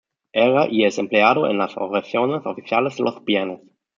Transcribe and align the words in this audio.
Era 0.33 0.67
y 0.67 0.85
es 0.85 0.97
empleado 0.97 1.47
en 1.47 1.59
las 1.59 1.77
oraciones 1.77 2.41
oficiales 2.47 2.97
de 2.97 3.03
los 3.03 3.23
viernes. 3.23 3.59